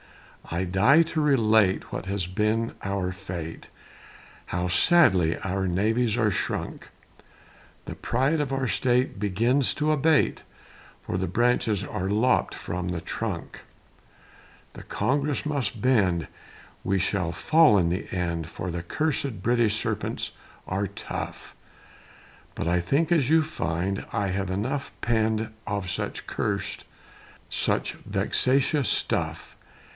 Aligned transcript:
I 0.49 0.63
die 0.65 1.03
to 1.03 1.21
relate 1.21 1.93
What 1.93 2.07
has 2.07 2.25
been 2.25 2.73
our 2.83 3.11
fate, 3.11 3.69
How 4.47 4.67
sadly 4.67 5.37
our 5.37 5.67
navies 5.67 6.17
are 6.17 6.31
shrunk; 6.31 6.89
The 7.85 7.93
pride 7.95 8.41
of 8.41 8.51
our 8.51 8.67
State 8.67 9.19
Begins 9.19 9.75
to 9.75 9.91
abate, 9.91 10.41
For 11.03 11.17
the 11.17 11.27
branches 11.27 11.83
are 11.83 12.09
lopp'd 12.09 12.55
from 12.55 12.89
the 12.89 12.99
trunk. 12.99 13.59
The 14.73 14.83
Congress 14.83 15.45
must 15.45 15.81
bend, 15.81 16.27
We 16.83 16.97
shall 16.97 17.31
fall 17.31 17.77
in 17.77 17.89
the 17.89 18.11
end, 18.11 18.49
For 18.49 18.71
the 18.71 18.83
curs'd 18.83 19.43
British 19.43 19.75
sarpents 19.81 20.31
are 20.67 20.87
tough; 20.87 21.55
But, 22.55 22.67
I 22.67 22.81
think 22.81 23.11
as 23.11 23.29
you 23.29 23.43
find, 23.43 24.03
I 24.11 24.29
have 24.29 24.49
enough 24.49 24.91
penn'd 24.99 25.49
Of 25.67 25.89
such 25.91 26.25
cursèd, 26.25 26.83
such 27.49 27.93
vexatious 28.05 28.89
stuff. 28.89 29.55